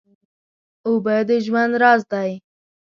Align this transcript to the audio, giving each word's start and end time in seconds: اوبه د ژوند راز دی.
اوبه 0.87 1.15
د 1.27 1.29
ژوند 1.45 1.73
راز 1.81 2.01
دی. 2.11 2.31